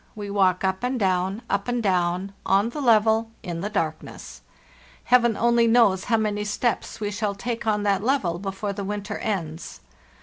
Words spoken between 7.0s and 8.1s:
shall take on that